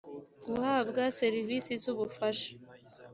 guhabwa 0.51 1.03
serivisi 1.19 1.71
z 1.83 1.85
ubufasha 1.93 2.51